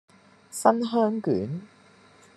[0.49, 1.61] 新香卷